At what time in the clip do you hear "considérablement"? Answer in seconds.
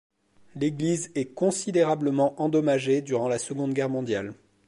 1.35-2.33